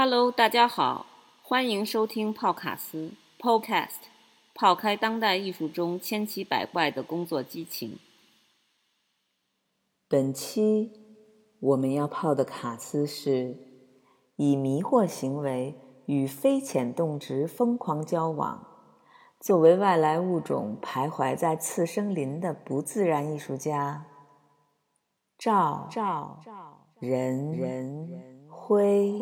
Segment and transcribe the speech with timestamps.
[0.00, 1.06] Hello，大家好，
[1.42, 3.96] 欢迎收听泡卡斯 Podcast，
[4.54, 7.98] 泡开当代艺术中千奇百怪的工作激情。
[10.08, 10.92] 本期
[11.58, 13.56] 我们要泡的卡斯是
[14.36, 15.74] 以迷惑行为
[16.06, 18.64] 与非浅动植疯狂交往，
[19.40, 24.06] 作为外来物种徘徊在次生林的不自然艺术家
[25.36, 26.40] 赵赵
[27.00, 29.18] 人人辉。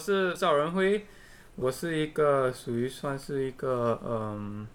[0.00, 1.04] 我是赵仁辉，
[1.56, 4.66] 我是一个属于算是一个嗯，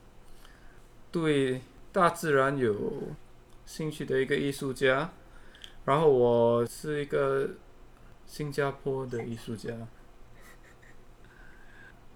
[1.12, 2.76] 对大自然有
[3.66, 5.10] 兴趣的一个艺术家。
[5.86, 7.50] 然后我是一个
[8.28, 9.74] 新加坡的艺术家。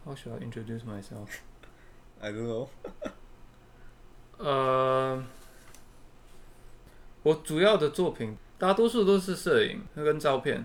[0.05, 1.39] How should I introduce myself?
[2.21, 2.67] I don't know.
[4.37, 5.23] 呃，
[7.23, 10.63] 我主要的作品大多数都是摄影跟照片，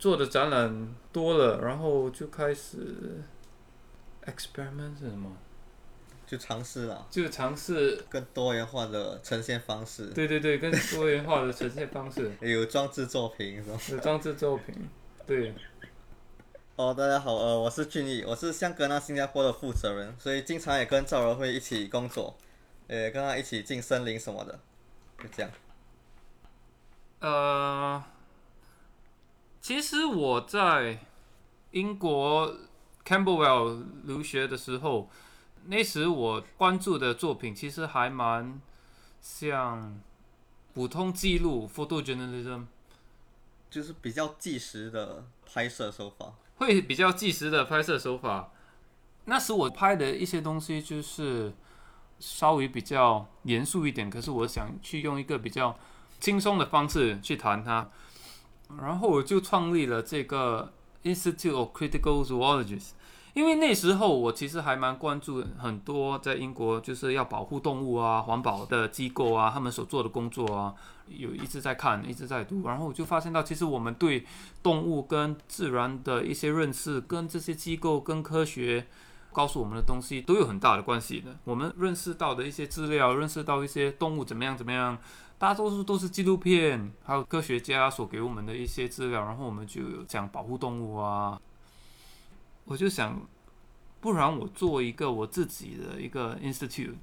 [0.00, 3.22] 做的展览多了，然后就开始
[4.26, 5.30] experiment 是什么？
[6.26, 10.06] 就尝试了，就尝试更多元化的呈现方式。
[10.06, 12.32] 对对对，更多元化的呈现方式。
[12.42, 13.78] 有装置作品是吧？
[13.90, 14.74] 有装置作品，
[15.24, 15.54] 对。
[16.74, 22.36] 哦，大家好，呃，我是俊逸，我是香格纳新加坡的负责人，所以经常也跟赵仁辉一起工作，
[22.88, 24.58] 呃，跟他一起进森林什么的，
[25.22, 25.52] 就这样。
[27.20, 28.02] 呃，
[29.64, 30.98] 其实我在
[31.70, 32.54] 英国
[33.02, 35.08] Camberwell 留学的时候。
[35.64, 38.60] 那时我关注的作品其实还蛮
[39.22, 39.98] 像
[40.74, 42.64] 普通记录 （photojournalism），
[43.70, 46.34] 就是比较纪实的拍摄手法。
[46.56, 48.52] 会比较纪实的拍摄手法。
[49.24, 51.54] 那时我拍的一些东西就是
[52.18, 55.78] 稍微比较严肃一点，可是我想去用一个比较
[56.20, 57.88] 轻松的方式去谈它。
[58.80, 62.90] 然后我就创立了这个 Institute of Critical Zoologists。
[63.34, 70.72] 因为那时候我其实还蛮关注很多在英国就是要保护动物啊、环保的机构啊，他们所做的工作啊，
[71.08, 74.24] 有一直在看，一直在读，然后我就发现到，其实我们对
[74.62, 78.86] 动物跟自然的一些认识，跟这些机构跟科学
[79.32, 81.36] 告诉我们的东西都有很大的关系的。
[81.42, 84.96] 我们认识到的一些资料，认识到一些动物怎么样怎么样，
[85.44, 91.38] 大多数都是纪录片，还有科学家所给我们的一些资料，然后我们就有讲保护动物啊。
[92.64, 93.20] 我就想，
[94.00, 96.94] 不然我做一个我自己的一个 institute，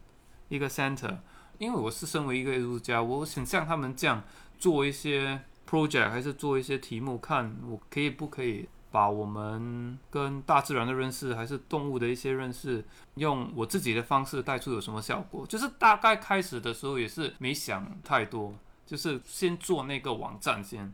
[0.50, 1.20] 一个 center，
[1.60, 4.24] 因为我是身为一个艺术家，我想像他们这样
[4.58, 12.84] 做一些 project，还是做一些题目，看我可以不可以把我们跟大自然的认识，还是动物的一些认识，
[13.16, 15.48] 用我自己的方式带出有什么效果？
[15.48, 18.54] 就是大概开始的时候也是没想太多，
[18.86, 20.94] 就是先做那个网站先。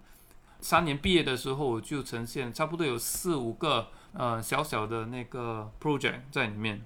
[0.62, 3.88] 三年毕业的时候我就呈现差不多有四五个。
[4.14, 6.84] 呃，小小的那个 project 在里面。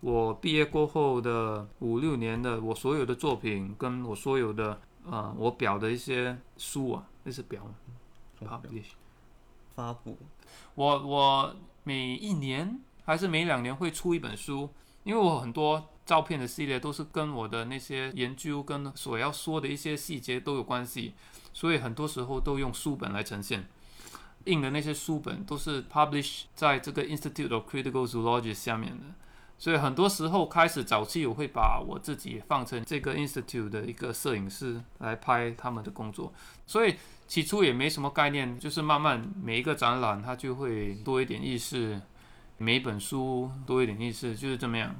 [0.00, 7.60] 我毕业过后的五六年的我所有的作品，跟我所有的呃，我表的一些书啊，那是表
[8.40, 8.92] ，publish
[9.76, 10.18] 发布。
[10.74, 14.70] 我我每一年还是每两年会出一本书，
[15.04, 21.14] 因为我很多照片的系列都是跟我的那些研究跟所要说的一些细节都有关系，
[21.52, 23.68] 所以很多时候都用书本来呈现。
[24.46, 29.04] 印的那些书本都是 publish 在这个 Institute of Critical Zoology 下面的，
[29.58, 36.32] 所以很多时候开始早期我会把我自己放成这个 institute 的一个摄影师来拍他们的工作，
[36.66, 36.94] 所以
[37.26, 42.00] 起初也没什么概念，就是慢慢每一个展览它就会多一点意识，
[42.58, 44.94] 每一本书多一点意识，就是这么样。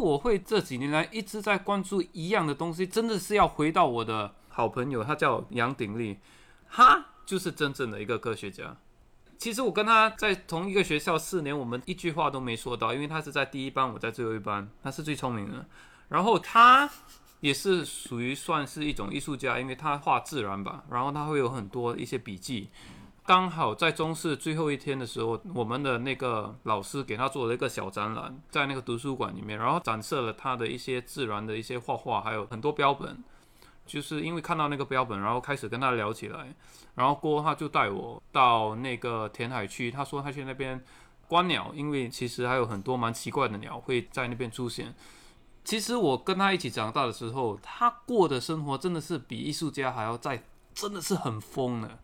[0.00, 6.18] 我会这几年来一直在关注一样的东西，真的是要回到我的好朋友，他叫杨鼎立，
[6.70, 8.76] 他就是真正的一个科学家。
[9.38, 15.66] 其实我跟他在同一个学校四年，我们一句话都没说到，因为他是在第一班，我在最后一班，他是最聪明的。
[16.08, 16.90] 然后他
[17.40, 22.68] 也是属于算是一种艺术家，因为他画自然吧，然后他会有很多一些笔记。
[23.24, 33.22] 刚好在中试最后一天的时候，我们的那个老师给他做了一个小展览，在那个图书馆里面，然后展示了他的一些自然的一些画画，还有很多标本。
[33.86, 36.54] 就是因为看到那个标本，然后开始跟他聊起来，
[36.94, 40.80] 然后过后他就带我到那个填海区，他说他去那边
[41.26, 44.94] 观鸟，因为其实还有很多蛮奇怪的鸟会在那边出现。
[45.64, 51.98] 其实我跟他一起长大的时候，他过的生活真的是比艺术家还要在，真的是很疯的。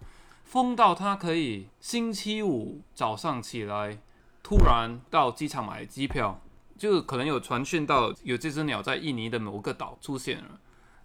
[0.47, 3.99] 疯到他可以星期五早上起来，
[4.45, 6.41] 突然到机场买机票，
[6.79, 10.61] 就可能有传讯到有这只鸟在印尼的某个岛出现了，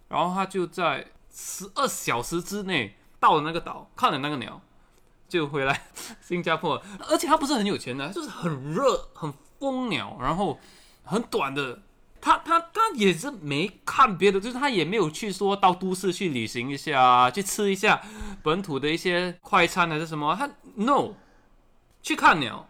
[0.08, 4.62] 然后他就在十二小时之内到了那个岛，看了那个鸟，
[5.28, 5.88] 就回来
[6.20, 6.80] 新加坡。
[7.10, 10.58] 而且他不是很有钱的，就是很热、很疯鸟，然后
[11.02, 11.82] 很短的。
[12.24, 18.00] 他他他也是没看别的，就是他也没有去说到都市去旅行一下，去吃一下
[18.44, 21.14] 本土的一些快餐还是什么，他 no，
[22.00, 22.68] 去看鸟，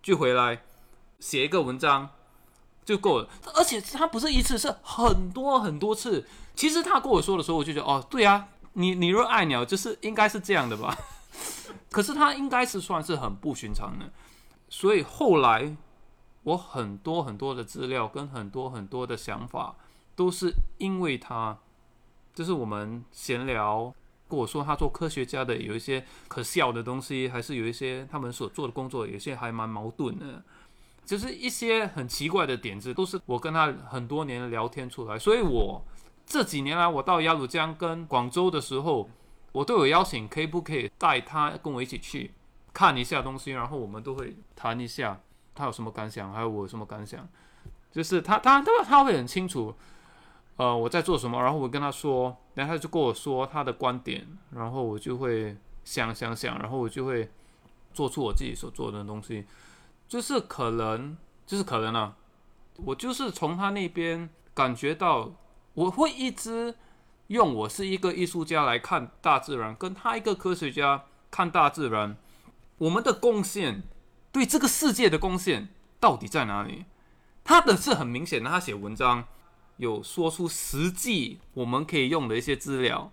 [0.00, 0.62] 就回来
[1.18, 2.10] 写一个文章
[2.84, 3.28] 就够了。
[3.56, 6.24] 而且他不是一次，是很多很多次。
[6.54, 10.96] 其实他跟我说的时候，我就觉得哦，对啊，你你若爱鸟，就是应该是这样的吧。
[11.90, 14.08] 可是他应该是算是很不寻常的，
[14.68, 15.76] 所以后来。
[16.46, 19.74] 我很多很多的资料跟很多很多的想法，
[20.14, 21.58] 都是因为他，
[22.32, 23.92] 就是我们闲聊，
[24.28, 30.40] 跟我说他做科学家的有一些可笑的东西，还是有一些他们所做的工作有些还蛮矛盾的，
[31.04, 35.18] 就是一些很奇怪的点子，都是我跟他很多年的聊天出来。
[35.18, 35.84] 所以我
[36.24, 39.10] 这几年来，我到鸭绿江跟广州的时候，
[39.50, 42.30] 我都有邀请，可以不可以带他跟我一起去
[42.72, 45.20] 看一下东西，然后我们都会谈一下。
[45.56, 46.32] 他有什么感想？
[46.32, 47.26] 还有我有什么感想？
[47.90, 49.74] 就是他他他他会很清楚，
[50.56, 51.42] 呃，我在做什么。
[51.42, 57.30] 然后我跟他说，然后他就跟我说他的观点，然后我就会想想想，然后我就会
[57.94, 59.46] 做出我自己所做的东西。
[60.06, 62.14] 就是可能，就是可能啊，
[62.84, 65.32] 我就是从他那边感觉到，
[65.72, 66.74] 我会一直
[67.28, 72.14] 用我是一个艺术家来看大自然，跟他一个科学家看大自然，
[72.76, 73.82] 我们的贡献。
[74.32, 75.68] 对这个世界的贡献
[75.98, 76.84] 到底在哪里？
[77.44, 79.24] 他的是很明显的，他写文章
[79.76, 83.12] 有说出实际我们可以用的一些资料，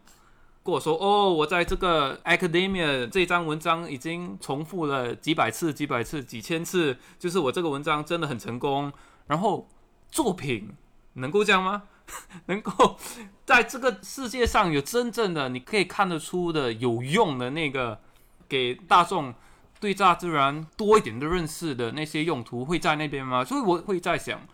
[0.63, 8.91] 跟我说：“哦，我在这个 academia 这张文章已经重复了几百次、几百次、几千次，就是我这个文章真的很成功。”
[9.27, 9.70] 然后
[10.10, 10.70] 作品
[11.13, 11.84] 能够这样吗？
[12.48, 12.98] 能够
[13.46, 18.01] 在这个世界上有真正的你可以看得出的有用的那个
[18.50, 19.34] 给大众？
[19.83, 23.43] 对大自然多一点的认识的那些用途会在那边吗？
[23.43, 24.47] 所以我会在想，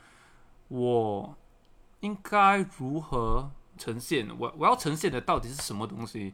[0.69, 1.38] 我
[2.00, 4.27] 应该如何呈现？
[4.39, 6.33] 我我要呈现的到底是什么东西？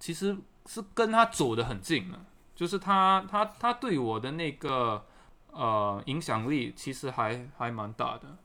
[0.00, 5.06] 其实是跟他走得很近了，就是他他他对我的那个
[5.52, 8.36] 呃影响力其实还还蛮大的。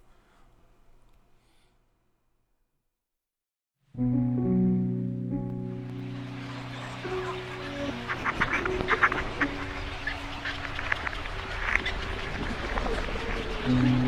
[13.65, 14.02] Mm-hmm.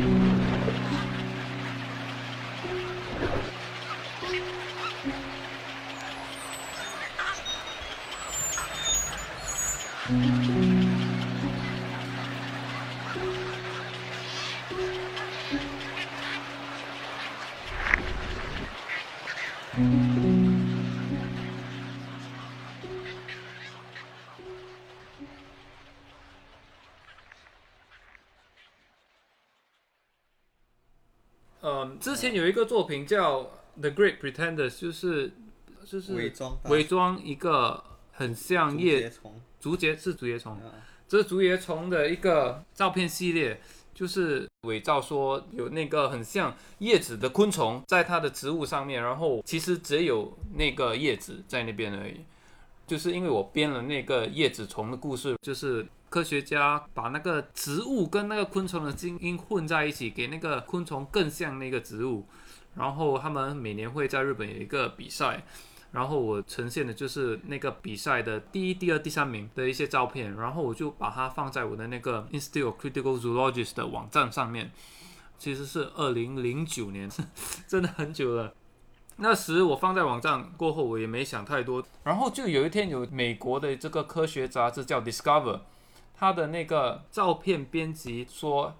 [32.00, 33.42] 之前有一个作品叫
[33.80, 35.32] 《The Great Pretenders》，就是
[35.84, 40.70] 就是伪装伪装一个很像竹叶节虫，竹节是竹节虫，嗯。
[41.08, 43.60] 这是竹节虫的一个照片系列，
[43.94, 52.20] 就是伪造说有那个很像叶子的昆虫在它的植物上面，然后其实只有那个叶子在那边而已。
[52.88, 62.26] 就是因为我编了那个叶子虫的故事，就是科学家把那个植物跟那个昆虫的基因混在一起，给那个昆虫更像那个植物。
[62.74, 65.44] 然后他们每年会在日本有一个比赛，
[65.92, 74.70] 然后我呈现的就是那个比赛的第一、第二、第三名的一些照片，然后我就把它放在我的那个 Institute of Critical Zoologist 的网站上面。
[75.36, 77.10] 其实是二零零九年，
[77.68, 78.54] 真的很久了。
[79.18, 81.84] 那时我放在网站过后，我也没想太多。
[82.04, 85.60] 然后就有一天，有美国的这个科学杂志叫 Discover，
[86.18, 88.74] 它的那个照片编辑说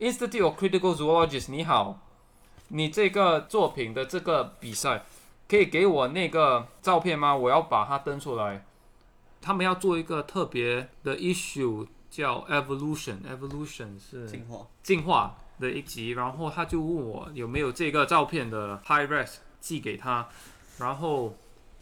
[0.00, 2.00] ，Institute of Critical Zoologist，你好，
[2.68, 5.04] 你这个作品的这个比赛，
[5.48, 7.36] 可以给我那个照片吗？
[7.36, 8.64] 我要把它登出来。
[9.40, 20.26] 他们要做一个特别的 issue，叫 Evolution，Evolution 是进化，进化的一集，然后他就问我有没有这个照片的 high res 寄给他，
[20.78, 21.36] 然后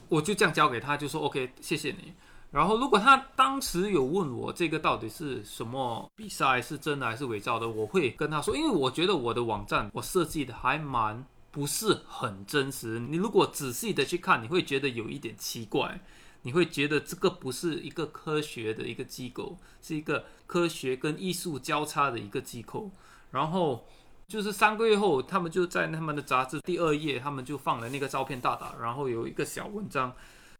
[0.09, 2.13] 我就这样交给他，就说 OK，谢谢你。
[2.53, 13.01] 然后如果他当时有问我这个到底是什么比赛，是真的还是伪造的，我会跟他说，因为我觉得我的网站我设计的还蛮不是很真实。
[13.01, 15.99] 你如果仔细的去看，你会觉得有一点奇怪。
[16.45, 22.91] 你会觉得这个不是一个科学的一个机构，是一个科学跟艺术交叉的一个机构。
[23.31, 23.87] 然后
[24.27, 30.13] 就是三个月后，他们就在他们的杂志第二页，他们就放了那个照片大大，然后有一个小文章，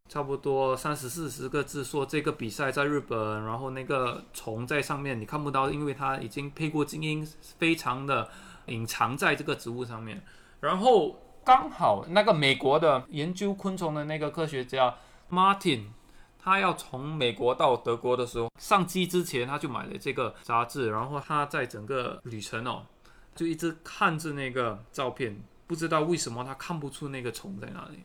[0.09, 8.29] 差不多三十四十个字，说这个比赛在日本，然后那个虫在上面你看不到，因为它已经配过基因，非常的
[8.67, 10.23] 隐藏在这个植物上面。
[10.59, 14.93] 然后刚好那个美国的研究昆虫的那个科学家
[15.31, 15.85] Martin，
[16.37, 22.85] 他要从美国到德国的时候，上机之前他就买了这个杂志，然后他在整个旅程哦，
[23.33, 28.03] 就一直看着那个照片，不知道为什么他看不出那个虫在哪里。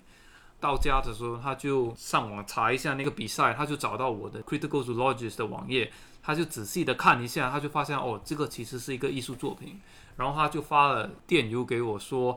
[0.61, 9.81] 到家的时候，他就上网查一下那个比赛，他就找到我的 Critical Zoologist 的网页，他就仔细的看一下，他就发现哦，这个其实是一个艺术作品。
[10.17, 12.37] 然后他就发了电邮给我说，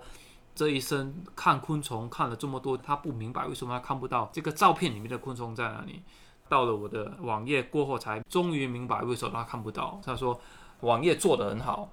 [0.54, 6.04] 这一生看昆虫看了这么多，他不明白为什么他看不到这个照片里面的昆虫在哪里。
[6.48, 10.00] 到了我的网页过后，才终于明白为什么他看不到。
[10.06, 10.40] 他说
[10.82, 11.90] 网页做得很好，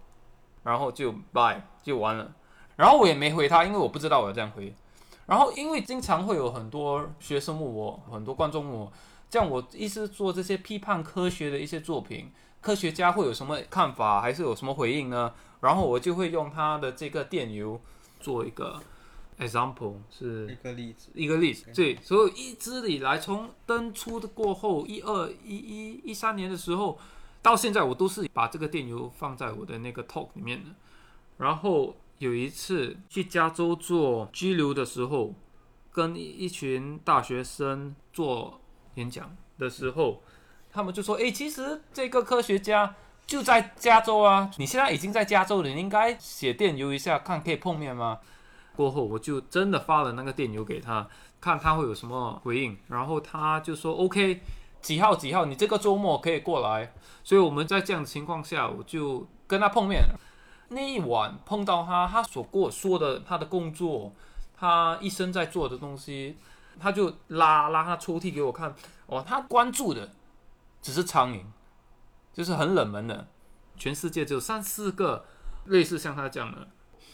[0.62, 2.30] 然后就 bye 就完了。
[2.76, 4.74] 然后我也没回他，因为我不知道我要这样回。
[5.28, 8.92] 然后因为经常会有很多学生问我，很多观众问我，
[9.28, 12.32] 这样我一直做这些批判科学的一些作品，
[12.62, 15.34] 科学家会有什么看法，还是有什么回应呢？
[15.60, 17.78] 然后我就会用他的这个电邮
[18.18, 18.80] 做一个
[19.38, 26.98] example，是一个例子，一个例子，对，所以一直以来，从登出的过后，一二一一一三年的时候，
[27.42, 30.70] 到现在，我都是把这个电邮放在我的那个 talk 里面的。
[31.36, 35.34] 然后有一次去加州做拘留的时候，
[35.92, 38.60] 跟一群大学生做
[38.94, 40.22] 演讲的时候，
[40.72, 42.94] 他们就说：“诶，其实这个科学家
[43.26, 48.18] 就在加州啊，你现在已经在加州了，你应该写电邮一下，看可以碰面吗？”
[48.74, 51.08] 过后，我就真的发了那个电邮给他，
[51.40, 52.76] 看他会有什么回应。
[52.88, 54.40] 然后他就说：“OK，
[54.80, 60.04] 几号几号，你这个周末可以过来。”所以我们在这样的情况下，我就跟他碰面。
[60.68, 64.12] 那一晚碰到他，他所跟我说的他的工作，
[64.54, 66.36] 他一生在做的东西，
[66.78, 68.74] 他就拉拉他抽屉给我看。
[69.06, 70.10] 哦，他关注的
[70.82, 71.40] 只是苍蝇，
[72.34, 73.26] 就是很冷门的，
[73.78, 75.24] 全世界只有三四个
[75.64, 76.68] 类似像他这样的。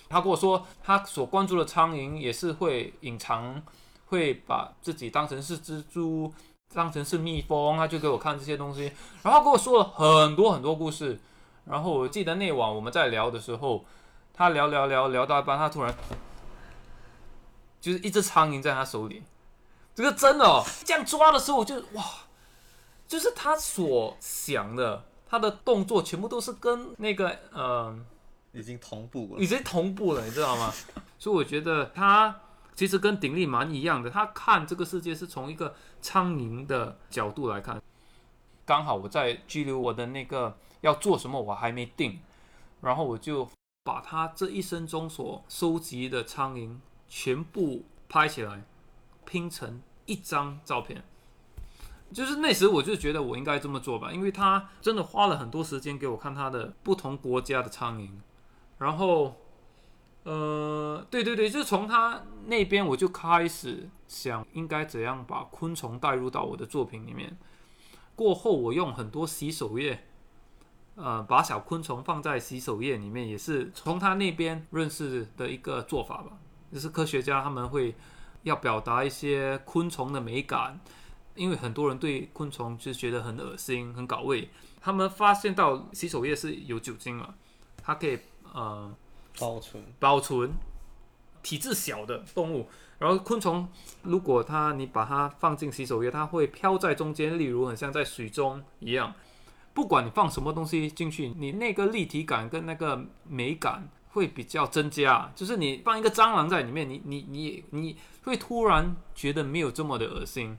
[0.08, 3.62] 他跟我说，他所关注的苍蝇也是会隐藏，
[4.06, 6.32] 会把自己当成是蜘蛛，
[6.74, 8.92] 当成是蜜蜂，他就给我看这些东西，
[9.22, 11.20] 然后跟我说了很多很多故事。
[11.66, 13.84] 然后我记得那晚我们在聊的时候，
[14.32, 15.94] 他聊聊聊聊到一半，他突然
[17.80, 19.22] 就是一只苍蝇在他手里，
[19.94, 22.04] 这个真的哦，这样抓的时候我就哇，
[23.06, 27.96] 就是他所想的，他的动作全部都是跟那个呃。
[28.56, 29.46] 已经同步了已。
[29.48, 30.72] 经同步了，你知道吗？
[31.18, 32.40] 所以我觉得他
[32.72, 37.82] 其实跟鼎力蛮一样的，他看这个世界是从一个苍蝇的角度来看。
[38.64, 42.20] 刚好我在拘留我的那个要做什么，我还没定，
[42.80, 43.48] 然后我就
[43.82, 46.78] 把他这一生中所收集的苍蝇
[47.08, 48.62] 全部拍起来，
[49.26, 51.04] 拼成一张照片。
[52.12, 58.08] 就是那时我就觉得我应该这么做吧，因为他真的花了很多时间给我看他的不同国家的苍蝇，
[58.78, 59.34] 然后，
[60.22, 67.36] 呃，对对对，就从他那边我就开始想应该怎样把昆虫带入到我的作品里面。
[68.16, 70.04] 过后我用很多洗手液，
[70.94, 76.38] 呃，把小昆虫放在洗手液里面，也是从他那边认识的一个做法吧。
[76.72, 77.94] 就是科学家他们会
[78.42, 80.80] 要表达一些昆虫的美感。
[81.36, 84.48] 因为很多人对昆虫就觉得很恶心、很搞味，
[84.80, 87.34] 他们发现到洗手液是有酒精嘛，
[87.82, 88.16] 它可以
[88.52, 88.94] 呃
[89.40, 90.52] 保存保存
[91.42, 93.68] 体质小的动物，然后昆虫
[94.02, 99.14] 如果它你把它放进洗手液，它会飘在中间，例如很像在水中一样。
[99.72, 105.32] 不管你放什么东西进去，你那个立体感跟那个美感会比较增加。
[105.34, 110.56] 就是你放一个蟑螂在里面，你你你你会突然觉得没有这么的恶心。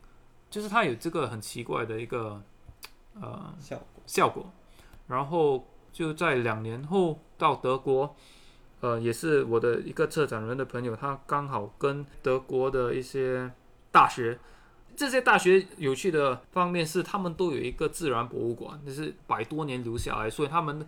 [0.50, 2.42] 就是它有这个很奇怪的一个
[3.20, 4.52] 呃效果效果，
[5.08, 8.16] 然后就在两年后到德国，
[8.82, 13.52] 呃，也是我的一个策展人的朋友，他刚好跟德国的一些
[13.92, 14.38] 大学，
[14.96, 20.86] 这些大学有趣的方面是他们都有一个自然博物馆，就是百多年留下来，所以他们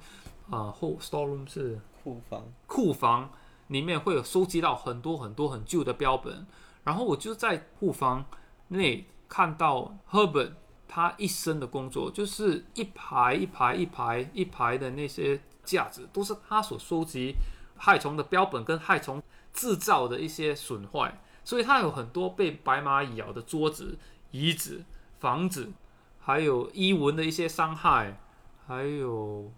[0.49, 3.29] 啊后 storeroom 是库房库房
[3.67, 6.45] 里面会有收集到很多很多很旧的标本，
[6.83, 8.25] 然后我就在库房
[8.69, 9.05] 内。
[9.29, 10.53] 看到 Herbert
[10.87, 17.35] 他一生的工作，就是一排一排一排一排的那些架子，都是他所收集
[17.77, 19.21] 害虫的标本跟害虫
[19.53, 23.97] 制造的一些损坏，所以它有很多被白蚂蚁咬的桌子、
[24.31, 24.83] 椅子、
[25.19, 25.71] 房子，
[26.19, 28.19] 还有衣纹的一些伤害，
[28.67, 29.51] 还有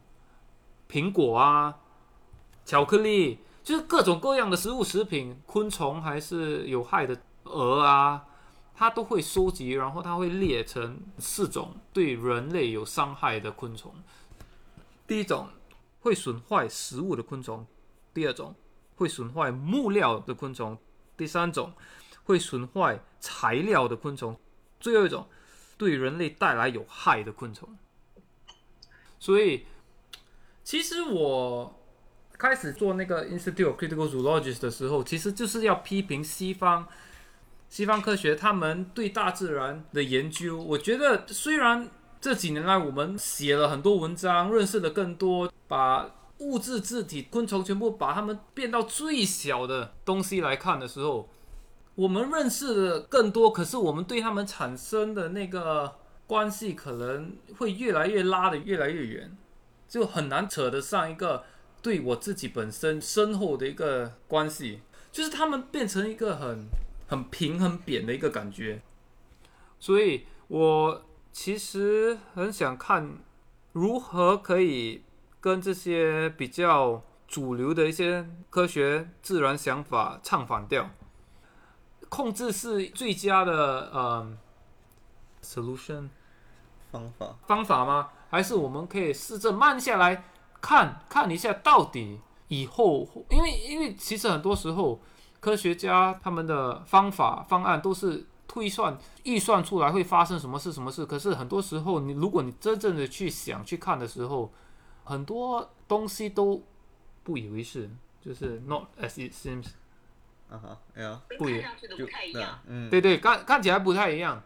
[0.89, 1.79] 苹果啊、
[2.65, 8.25] 巧克力，就是各种各样的食物、食品、昆虫还是有害的蛾啊。
[8.75, 13.93] 它都会收集，然后它会列成四种对人类有伤害的昆虫。
[15.05, 15.49] 第一种
[15.99, 17.67] 会损坏食物的昆虫，
[18.19, 18.53] 第二种
[18.95, 20.77] 会损坏木料的昆虫，
[21.15, 21.71] 第三种
[22.25, 24.37] 会损坏材料的昆虫，
[24.77, 25.25] 最后一种
[25.77, 27.77] 对人类带来有害的昆虫。
[29.19, 29.65] 所以，
[30.65, 31.81] 其实我
[32.37, 36.85] 开始做那个 Institute of Critical Zoology 的时候，其实就是要批评西方。
[37.69, 51.29] 西方科学，他们对大自然的研究，我觉得虽然这几年来我们写了很多文章，认识的更多，把物质、字体、昆虫全部把它们变到最小的东西来看的时候，
[51.95, 55.95] 我们认识的更多，可是我们对它们产生的那个
[56.27, 59.37] 关系可能会越来越拉的越来越远，
[59.87, 61.43] 就很难扯得上一个
[61.81, 66.67] 对我自己本身深厚的一个关系，就是他们变成一个很。
[67.09, 68.83] 很平很扁的一个感觉，
[69.79, 73.17] 所以我其实很想看
[73.71, 75.01] 如何可以
[75.39, 80.89] 跟这些比较主流的一些科学自然想法唱反调。
[82.09, 84.37] 控制是最佳的呃
[85.43, 86.09] solution
[86.91, 88.09] 方法方法吗？
[88.29, 90.23] 还是我们可以试着慢下来
[90.61, 94.99] 看看一下到底以后，因为因为其实很多时候。
[95.41, 104.51] 科学家他们的方法方案都是推算预算出来会发生什么事什么事，可是很多时候你如果你真正的去想去看的时候，
[105.09, 106.61] 很多东西都
[107.23, 107.89] 不以为是，
[108.21, 109.67] 就是 not as it seems。
[110.49, 112.59] 啊哈，哎呀，不一样，不太一样。
[112.67, 114.41] 嗯，对对，看看起来不太一样。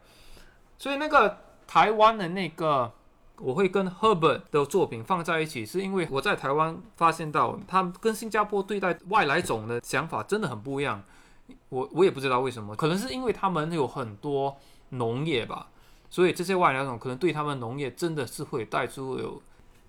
[0.77, 2.91] 所以那个台湾的那个。
[3.39, 11.03] 我会跟 Herbert 的作品放在一起，是因为我在台湾发现到，他跟新加坡对待外来种的想法真的很不一样。
[11.69, 14.55] 我我也不知道为什么，可能是因为他们有很多
[14.89, 15.67] 农业吧，
[16.11, 19.41] 所以这些外来种可能对他们农业真的是会带出有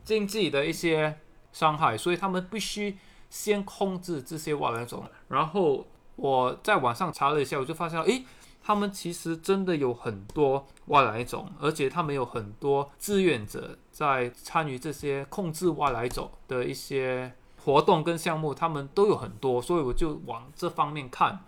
[0.04, 1.18] 经济的一些
[1.52, 2.98] 伤害，所以他们必须
[3.30, 5.04] 先控制这些外来种。
[5.28, 5.86] 然后
[6.16, 8.24] 我在网上查了一下，我就发现，诶。
[8.66, 17.30] 他们其实真的有很多外来种，而且他们有很多志愿者在参与这些控制外来种的一些
[17.62, 21.40] 活动跟项目，他们都有很多，所以我就往这方面看。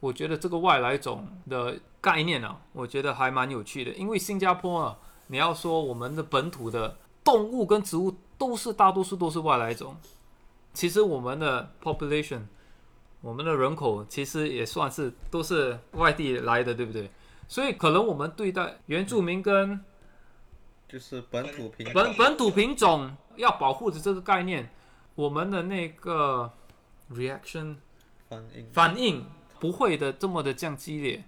[0.00, 3.92] 我觉得这个外来种的概念呢，我觉得还蛮有趣的。
[3.92, 4.98] 因为新加坡啊，
[5.28, 9.96] 你要说我们的本土的动物跟植物都是大多数都是外来种，
[10.72, 12.42] 其实我们的 population。
[13.20, 17.10] 我们的人口其实也算是都是外地来的，对不对？
[17.48, 19.82] 所以可能我们对待原住民跟
[20.86, 24.68] 就是本土品本本土品种要保护的这个概念，
[25.14, 26.52] 我们的那个
[27.10, 27.76] reaction
[28.28, 29.24] 反应反应
[29.58, 31.24] 不会的这么的这样激烈。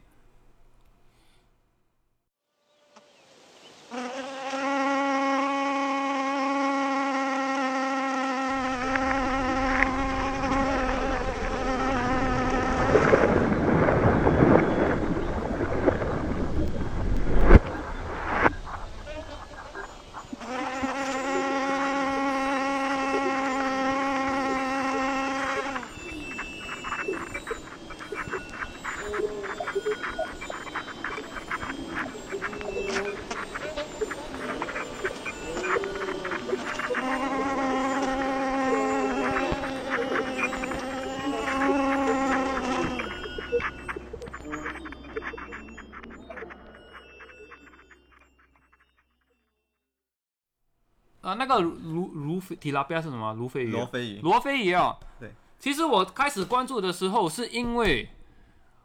[51.47, 53.33] 那个卢卢菲提拉比亚是什么？
[53.35, 53.79] 卢菲鱼啊。
[53.79, 58.09] 罗非鱼，罗非鱼啊，对，其实我开始关注的时候，是因为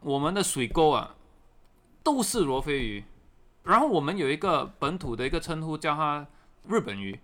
[0.00, 1.16] 我们的水沟啊
[2.02, 3.04] 都是罗非鱼，
[3.64, 6.26] 然后我们有一个本土的一个称呼叫它
[6.68, 7.18] 日本鱼，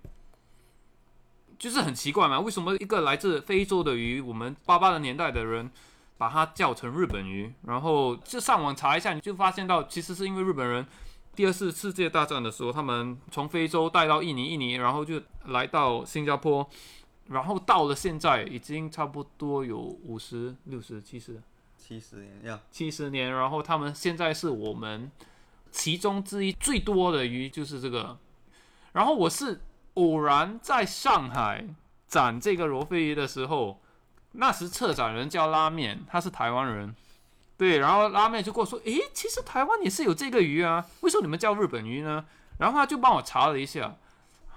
[1.57, 5.71] 就是很奇怪嘛，为什么一个来自非洲的鱼，我们八八的年代的人
[6.17, 10.85] 把它叫成日本鱼，然后就上网查一下，你就发现到其实是因为日本人。
[11.39, 16.69] 第二次世界大战的时候，他们从非洲带到印尼，印尼然后就来到新加坡，
[17.29, 21.41] 然后到了现在已经差不多有五十六十七十
[21.77, 25.09] 七十年呀，七十年，然后他们现在是我们
[25.71, 28.17] 其中之一最多的鱼就是这个，
[28.91, 29.61] 然后我是
[29.93, 31.65] 偶然在上海
[32.05, 33.79] 展这个罗非鱼的时候，
[34.33, 36.93] 那时策展人叫拉面，他是台湾人。
[37.59, 42.23] 对，然后拉面就跟我说：“诶，其实台湾也是有这个鱼啊，为什么你们叫日本鱼呢？”
[42.57, 43.97] 然后他就帮我查了一下，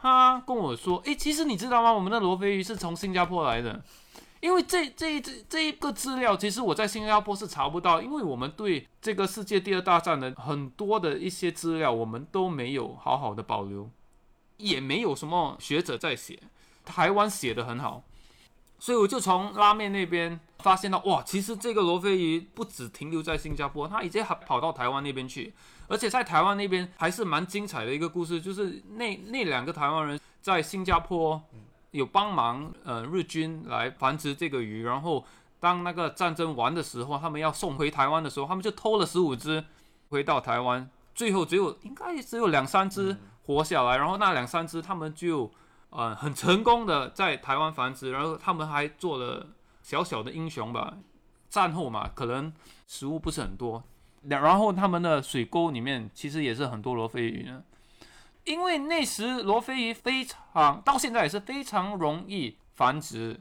[0.01, 1.93] 他跟我说：“诶，其实你知道吗？
[1.93, 3.83] 我们的罗非鱼是从新加坡来的，
[4.39, 13.91] 因为这这这这一个资料，其实我在新加坡是查不到，因为我们对这个世界第二大战的很多的一些资料，我们都没有好好的保留，
[14.59, 16.39] 也没有什么学者在写，
[16.85, 18.05] 台湾写的很好。”
[18.79, 25.53] 所以我就从拉面那边发现到，哇，其实这个罗非鱼不止停留在新加坡，它已经还跑到台湾那边去，
[25.89, 31.43] 而且在台湾那边还是蛮精彩的一个故事，就是那那两个台湾人在新加坡
[31.91, 35.23] 有帮忙呃日军来繁殖这个鱼，然后
[35.61, 39.63] 当那个战争完的时候，他们要送回台湾的时候，他们就偷了十五只
[40.09, 45.51] 回到台湾，最后只有应该只有两三只活下来，然后那两三只他们就。
[45.95, 49.47] 呃，很成功的在台湾繁殖，然后他们还做了
[49.83, 50.97] 小小的英雄吧。
[51.51, 52.51] 战后嘛，可能
[52.87, 53.85] 食物不是很多，
[54.27, 57.63] 然后他们的水沟里面其实也是很多罗非鱼呢。
[58.45, 63.39] 因为那时罗非鱼非常，到现在也是非常容易繁殖，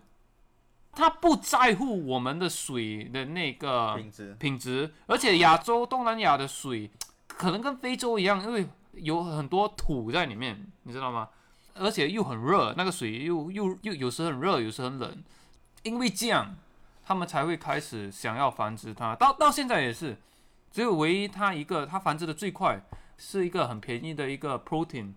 [0.92, 6.92] 它不在乎我们的水的那个品质品质，而且亚洲、东南亚的水
[7.26, 11.30] 可能跟非洲一样，因为有很多土在里面，你知道吗？
[11.74, 15.24] 而且又很热，那个水又又又有时很热，有时很冷，
[15.84, 16.56] 因为这样，
[17.04, 19.16] 他们才会开始想要繁殖它。
[19.16, 20.18] 到到现在也是，
[20.72, 22.82] 只有唯一它一个它繁殖的最快，
[23.18, 25.14] 是一个很便宜的一个 protein。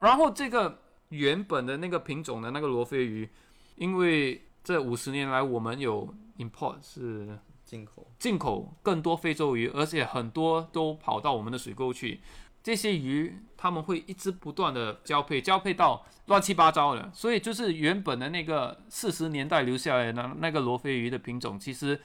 [0.00, 3.28] 然后这个原本的那个品种的那个罗非鱼，
[3.76, 12.20] 因为这五十年来我们有 import 是进口进口更多非洲鱼，而且很多都跑到我们的水沟去。
[12.62, 21.98] 这些鱼他们会一直不断的交配，交配到乱七八糟的，所以就是原本的那个四十年代留下来的那个罗非鱼的品种，其实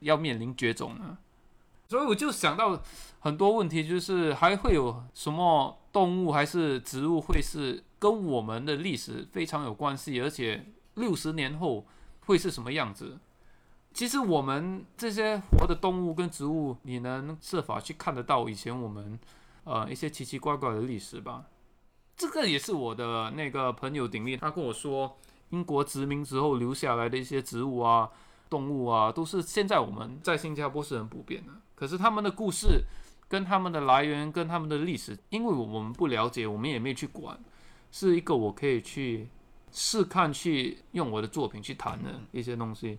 [0.00, 1.16] 要面临绝种了。
[1.88, 2.80] 所以我就想到
[3.20, 11.86] 很多问题，就是还会有什么动物还是植物会是跟我们的历史非常有关系，而且六十年后
[12.26, 13.18] 会是什么样子？
[13.94, 19.18] 其实我们这些活的动物跟植物，你能设法去看得到以前我们。
[19.64, 21.44] 呃，一些奇奇怪怪的历史吧，
[22.16, 25.18] 这个也是我的那个朋友鼎力，他跟我说，
[25.50, 28.10] 英国殖民之后留下来的一些植物啊、
[28.48, 31.52] 动物啊，都是现在我们在新加坡是很普遍的。
[31.74, 32.84] 可是他们的故事、
[33.28, 37.38] 跟他们的来源、跟他们的历史，因为我们不了解，我们也没去管，
[37.90, 39.28] 是一个我可以去
[39.72, 42.98] 试看、去用我的作品去谈的一些东西。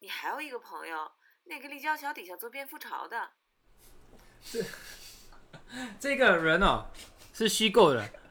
[0.00, 1.12] 你还有一个朋友，
[1.44, 3.30] 那个立交桥底下做蝙蝠巢的。
[4.42, 4.64] 这
[6.00, 6.86] 这个人哦，
[7.32, 8.23] 是虚构的。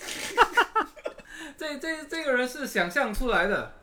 [1.56, 3.74] 这这这个人是想象出来的。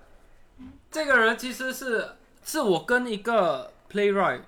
[0.90, 4.42] 这个人其实是是我跟一个 playwright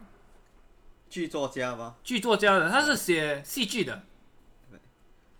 [1.09, 1.95] 剧作家吗？
[2.03, 4.03] 剧作家的，他是写戏剧的。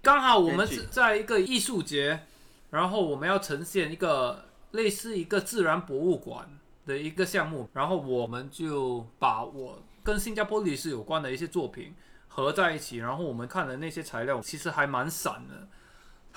[0.02, 2.26] 刚好我们是在一个艺术节，
[2.70, 11.96] 然后我们要呈现一个类似一个自然博物馆的一个项目，然后我们就把我跟新加坡历史有关的一些作品
[12.28, 15.68] 合在一起，然后我们看的那些材料其实还蛮散的。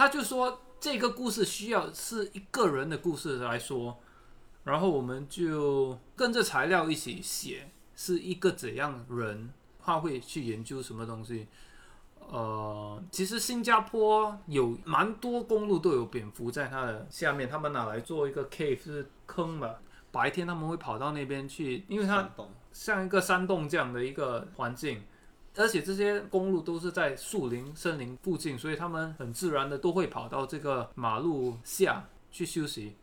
[0.02, 4.00] 他就说这个故事需要是一个人的故事来说，
[4.64, 11.46] 然后我们就跟着材料一起写，是一个怎样人，他会去研究什么东西。
[12.18, 19.70] 呃，其实新加坡有蛮多公路都有蝙蝠在它的下面，他们拿来做一个 cave 是坑嘛。
[20.10, 22.28] 白天他们会跑到那边去，因为它
[22.72, 25.04] 像一个山洞这样的一个环境，
[25.56, 32.94] 而且这些公路都是在树林、森林附近，所以他们很自然的都会跑到这个马路下去休息。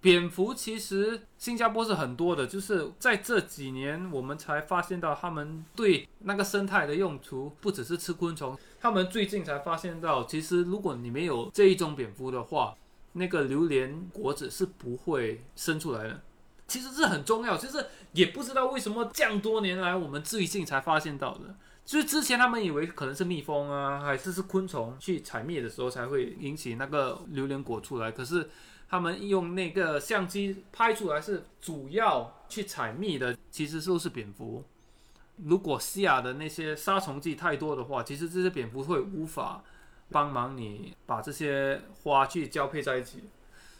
[0.00, 12.74] 蝙蝠其实新加坡是很多的，就是在这几年我们才发现到他们对那个生态的用途不只是吃昆虫，他们最近才发现到，其实如果你没有这一种蝙蝠的话，
[13.12, 16.22] 那个榴莲果子是不会生出来的。
[16.70, 21.56] 其实这很重要，就是也不知道为什么这样多年来我们最近才发现到的。
[21.84, 28.48] 就是之前他们以为可能是蜜蜂啊，还是是昆虫去采蜜的时候才会引起那个榴莲果出来，可是
[28.88, 34.62] 他们用那个相机拍出来是主要去采蜜的，其实都是蝙蝠。
[35.38, 39.64] 如果下的那些杀虫剂太多的话，其实这些蝙蝠会无法
[40.10, 43.24] 帮忙你把这些花去交配在一起。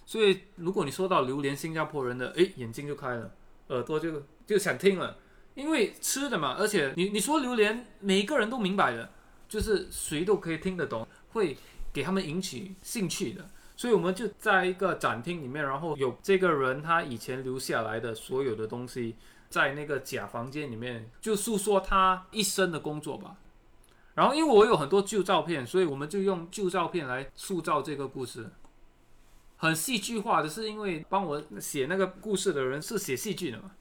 [0.04, 3.32] 所以，如果你说到榴莲，新加坡人的诶眼睛就开了，
[3.68, 5.16] 耳朵就就想听了，
[5.54, 9.10] 因为吃的嘛，而且你你说榴莲，每一个人都明白的，
[9.48, 11.56] 就是谁都可以听得懂，会
[11.92, 13.48] 给他们引起兴趣的。
[13.76, 19.16] 所以我们就在一个展厅里面，然后有这个人他以前留下来的所有的东西，
[19.48, 23.36] 在那个假房间里面，就诉说他一生的工作吧。
[24.14, 28.50] 然后因为我有很多旧照片，所以我们就用旧照片来塑造这个故事。
[29.60, 33.72] 很戏剧化的是，因为帮我写那个故事的人是写戏剧的嘛。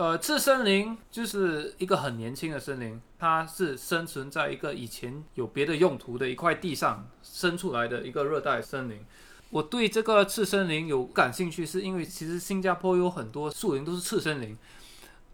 [0.00, 9.04] 呃，次森林就是一个很年轻的森林，它是生存在一个以前有别的用途的一块地上生出来的一个热带森林。
[9.50, 14.56] 我对这个次森林有感兴趣，是因为其实新加坡有很多树林都是次森林，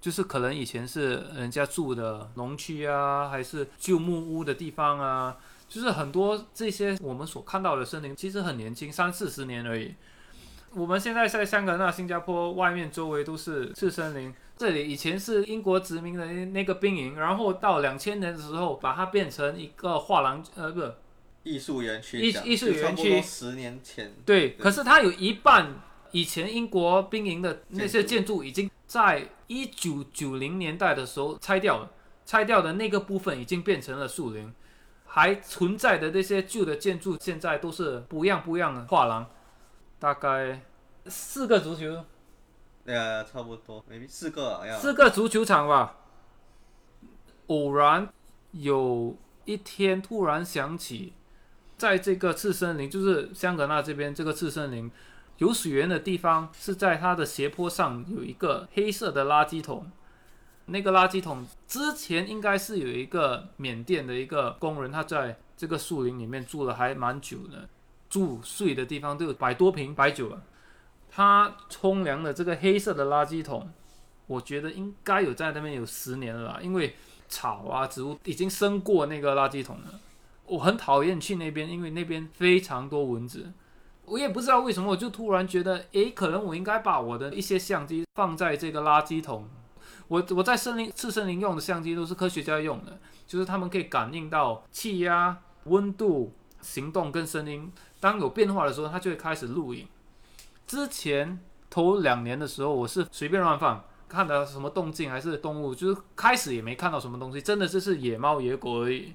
[0.01, 5.37] 就是可能以前是人家住的农区啊，还是旧木屋的地方啊，
[5.69, 9.95] 就是很多这些我们所看到的森林其实很年轻，三四十年而已。
[10.73, 20.81] 我们现在在香港、那新加坡外面周围都是次森林，这里以前是英国殖民的那个兵营，然后到两千年的时候把它变成一个画廊，呃，不，
[21.43, 23.21] 艺术园区艺艺术园区。
[23.21, 25.75] 十年前，对，可是它有一半
[26.11, 31.91] 以前英国兵营的那些建筑已经在一九九零年代的时候拆掉了，
[32.25, 34.51] 拆掉的那个部分已经变成了树林，
[35.05, 39.29] 还存在的那些旧的建筑现在都是不一样不一样的画廊，
[39.99, 40.63] 大概
[41.05, 42.03] 四个足球。
[42.87, 45.97] 呃，差不多四个，四个足球场吧。
[47.49, 48.09] 偶然
[48.53, 51.13] 有一天突然想起，
[51.77, 54.91] 在这个次森林，就是香格纳这边这个次森林，
[55.39, 59.91] 有水源的地方是在它的斜坡上有一个黑色的垃圾桶。
[60.67, 67.69] 那个垃圾桶之前应该是有一个缅甸的一个工人，他在这个树林里面住了还蛮久的，
[68.09, 70.43] 住睡的地方都有百多瓶白酒了。
[71.17, 73.67] 他冲凉的这个黑色的垃圾桶，
[74.27, 76.95] 我觉得应该有在那边有十年了啦，因为
[77.27, 79.99] 草啊植物已经生过那个垃圾桶了。
[80.45, 83.51] 我很讨厌去那边，因为那边非常多蚊子。
[84.05, 89.49] 我也不知道为什么，我就突然觉得，诶，可能我应该把我的一些相机放在这个垃圾桶。
[90.09, 99.89] 我我在森林次森林用的相机都是科学家用的，就是他们可以感应到气压、温度、行动跟声音，当有变化的时候，它就会开始录影。
[100.67, 101.39] 之前
[101.71, 109.15] 头两年的时候，我是随便乱放，看到什么动静还是动物，就是开始也没看到什么东西，真的就是野猫野狗而已。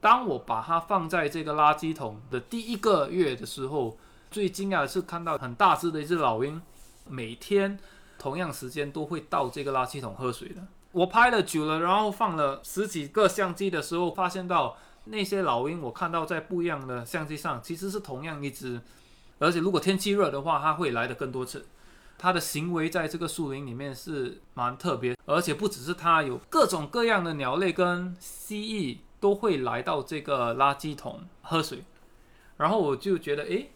[0.00, 3.98] 当我把它放在这个垃圾桶的第一个月的时候，
[4.30, 6.60] 最惊讶的是看到很大只的一只老鹰，
[7.08, 7.78] 每天
[8.18, 10.62] 同样时间都会到这个垃圾桶喝水的。
[10.92, 14.76] 我拍了久了，然后放了十几个相机的时候，发现到
[15.06, 18.80] 那些老鹰，我看到在不一样的相机上其实是同样一只，
[19.38, 21.66] 而且如果天气热的话，它会来的更多次。
[22.16, 28.98] 它的行为在这个树林里面是蛮特别，而且不只是它，有各种各样的鸟类跟蜥蜴。
[29.20, 31.82] 都会来到这个垃圾桶喝水，
[32.58, 33.70] 然后我就觉得，诶，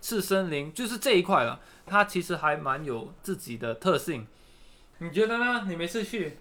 [0.00, 4.28] 次森林就是这一块了，它其实还蛮有自己的特性。
[4.98, 5.64] 你觉得呢？
[5.66, 6.38] 你每次去，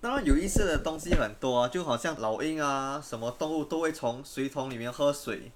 [0.00, 5.52] 当然有意思的东西很多啊，就好像老鹰啊，什么动物都会从水桶里面喝水，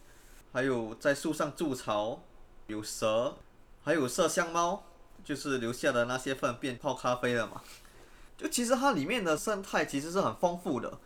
[0.57, 2.19] 还有在树上筑巢，
[2.67, 3.37] 有蛇，
[3.85, 4.85] 还有麝香猫，
[5.23, 7.61] 就是留下的那些粪便泡咖啡了嘛。
[8.39, 10.99] 就其实它里面的生态其实是很丰富的。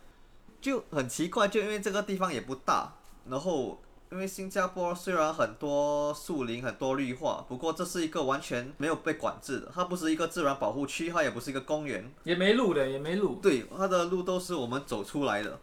[0.61, 2.93] 就很奇怪，就因为这个地方也不大，
[3.27, 13.35] 然后因为新加坡虽然很多树林、很多绿化，不过这是一个完全没有被管制的，它不是一个自然保护区，它也不是一个公园，也没路的，也没路。
[13.41, 15.59] 对，它的路都是我们走出来的，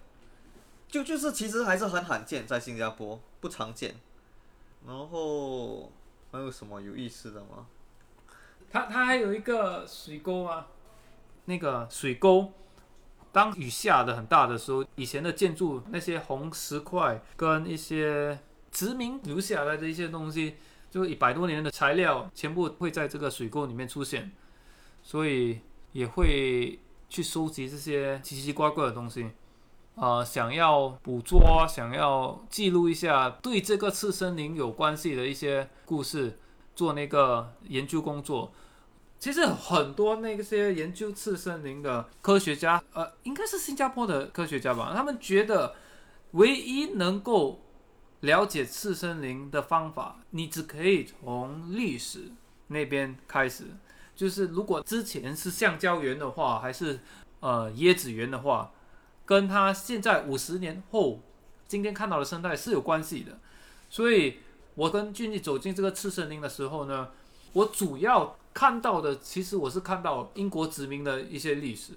[0.88, 3.94] 就就是其实还是很罕见，在新加坡不常见。
[4.86, 5.92] 然后
[6.30, 7.66] 还有什么有意思的吗？
[8.70, 10.66] 它它还有一个水沟吗？
[11.46, 12.52] 那个水沟。
[13.30, 18.38] 当雨下的很大的时候，以前的建筑那些红石块跟一些
[18.72, 20.56] 殖民留下来的一些东西，
[20.90, 24.32] 就一百多年的材料，全部会在这个水沟里面出现，
[25.02, 25.60] 所以
[25.92, 29.30] 也会去收集这些奇奇怪怪的东西，
[30.00, 36.38] 呃，想要捕捉，想要记录一下对这个次森林有关系的一些故事，
[36.76, 38.52] 做那个研究工作。
[39.18, 44.92] 其实很多那些研究次森林的科学家，呃，应该是新加坡的科学家吧？
[44.94, 45.74] 他们觉得，
[46.30, 47.60] 唯一能够
[48.20, 52.30] 了解次森林的方法，你只可以从历史
[52.68, 53.64] 那边开始。
[54.14, 57.00] 就是如果之前是橡胶园的话，还是
[57.40, 58.70] 呃椰子园的话，
[59.28, 61.20] 跟他现在五十年后
[61.68, 63.38] 今天看到的生态是有关系的。
[63.88, 64.38] 所以，
[64.74, 67.10] 我跟俊逸走进这个次森林的时候呢，
[67.52, 68.36] 我主要。
[68.54, 71.92] 看到的其实我是看到英国殖民的一些历史，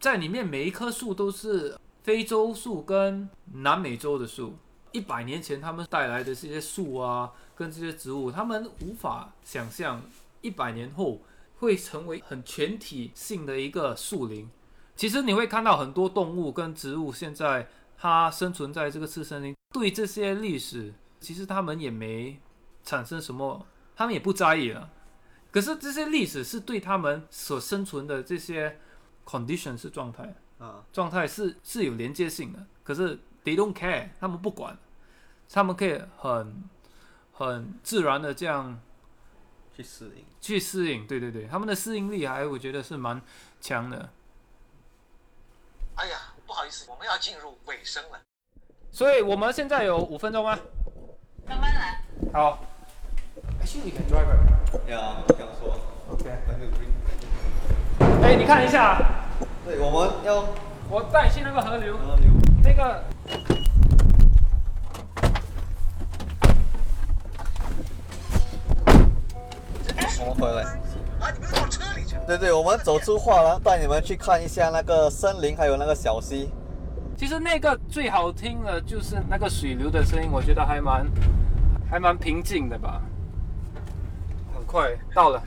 [0.00, 4.56] 在里面每一棵树都是非洲树跟南美洲的树。
[4.90, 10.02] 一百年前他们带来的这些树啊，跟这些植物，他们无法想象
[10.40, 11.20] 一百年后
[11.58, 14.50] 会成为很全体性的一个树林。
[14.96, 22.40] 其实你会看到很多动物跟植物，现在它生存在这个次森林，对这些历史其实他们也没
[22.84, 24.90] 产生什么，他们也不在意了。
[25.50, 28.78] 可是这些历史是对他们所生存的这些
[29.24, 32.66] condition 是状态啊，状态是是有连接性的。
[32.82, 34.76] 可是 they don't care，他们不管，
[35.48, 36.64] 他们可以很
[37.32, 38.80] 很自然的这样
[39.76, 41.06] 去适应，去适应。
[41.06, 43.20] 对对对，他们的适应力还我觉得是蛮
[43.60, 44.10] 强的。
[45.96, 46.16] 哎呀，
[46.46, 48.18] 不好意思，我们要进入尾声了，
[48.90, 50.58] 所以我们现在有五分钟吗？
[51.46, 52.02] 慢慢来。
[52.32, 52.58] 好。
[53.62, 54.90] Actually, you can drive it.
[54.90, 55.78] 呀，这样说。
[56.10, 56.24] OK。
[56.46, 56.90] 那就 bring。
[58.22, 59.00] 哎，你看一下。
[59.64, 60.44] 对，我们要。
[60.90, 61.96] 我带你去那个河流。
[61.96, 62.30] 河流。
[62.62, 63.04] 那个。
[70.20, 70.64] 我们回来。
[71.24, 72.16] 啊，你们到车里去。
[72.26, 76.50] 对对，我们走出画廊，带你们去看一下那个森林，还有那个小溪。
[77.16, 81.06] 其实那个最好听的就是那个水流的声音，我觉得还蛮。
[81.90, 83.00] 还蛮平静的吧，
[84.52, 85.40] 很快到了，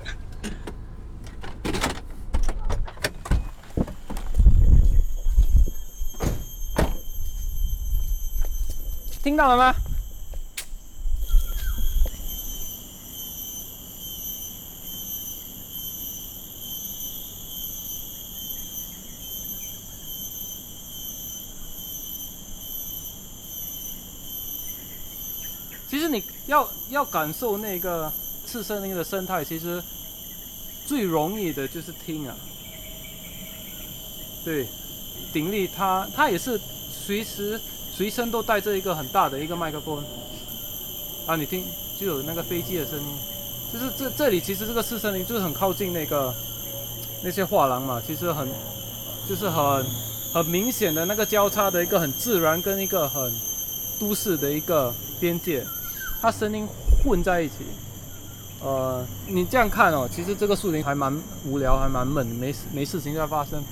[9.21, 9.75] 听到了吗？
[25.89, 26.21] 其实你
[26.89, 28.11] 要感受那个
[28.45, 29.81] 次森林的生态，其实
[30.85, 32.35] 最容易的就是听啊。
[34.45, 34.65] 对，
[35.33, 36.59] 鼎力它它也是
[36.89, 37.59] 随时
[37.93, 40.03] 随身都带着一个很大的一个麦克风
[41.25, 41.63] 啊，你听
[41.99, 43.05] 就有那个飞机的声音。
[43.73, 46.33] 就是这这里其实这个次森林就是很靠近那个
[47.21, 48.47] 那些画廊嘛，其实很
[49.27, 49.85] 就是很
[50.33, 53.33] 很明显的那个交叉的一个很自然跟一个很
[53.99, 55.65] 都市的一个边界，
[56.21, 56.67] 它声音
[57.03, 57.55] 混在一起。
[58.59, 61.15] 呃，你这样看哦，其实这个树林还蛮
[61.45, 63.63] 无聊，还蛮闷，没事没事情在发生。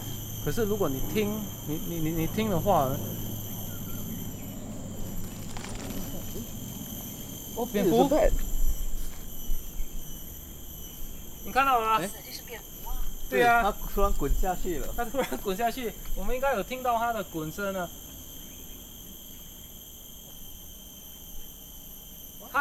[0.45, 1.27] 可是如果你听，
[1.67, 2.87] 你你你你听的话，
[7.55, 8.07] 哦，蝙蝠，
[11.45, 11.99] 你看到了吗？
[11.99, 12.97] 这是蝙蝠啊！
[13.27, 14.87] 对呀、它突然滚下去了。
[14.95, 17.89] 它突然滚下去，我们应该有听到它的滚声呢。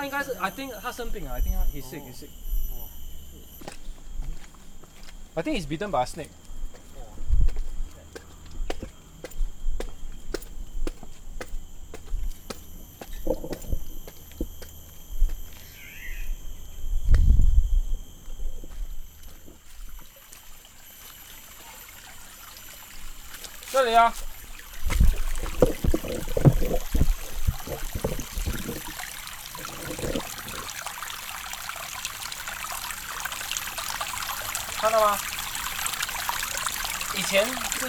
[0.04, 2.30] 他应该是，I think 他生病了，I think 他 he's sick, he's sick.
[5.36, 6.30] I think he's bitten by a snake.
[23.72, 24.14] 这里啊。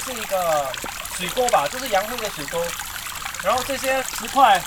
[0.06, 0.72] 是一个
[1.18, 2.64] 水沟吧，就是洋灰的水沟，
[3.44, 4.62] 然后这些石块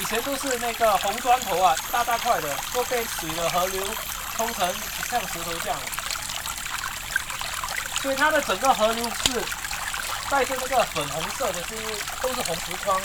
[0.00, 3.80] 以前都是那个红砖头啊，大大块的，都被水的河流
[4.36, 4.68] 冲成
[5.08, 5.78] 像石头这样，
[8.02, 9.40] 所以它的整个河流是
[10.28, 13.00] 带着那个粉红色的，是因为都是红石框。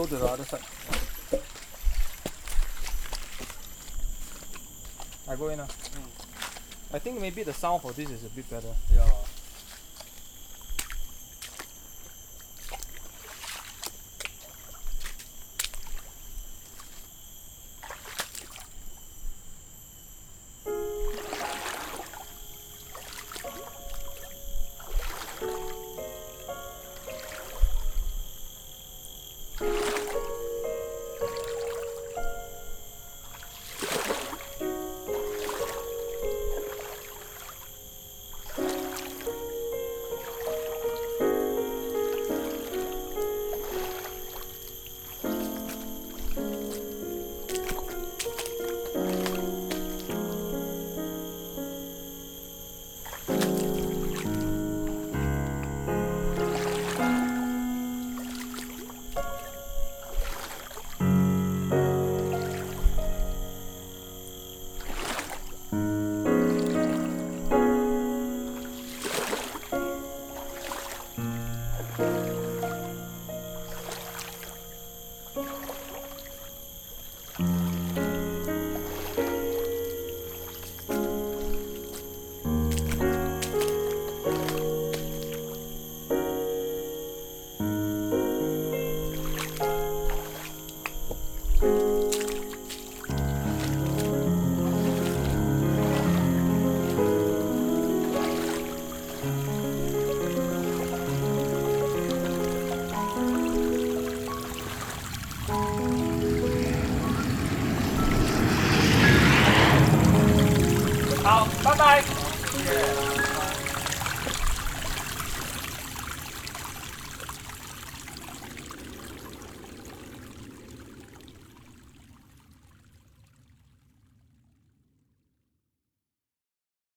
[0.00, 0.60] Go to the other side.
[5.28, 5.60] I go in.
[5.60, 5.66] Uh.
[6.92, 8.74] I think maybe the sound for this is a bit better.
[8.94, 9.19] Yeah.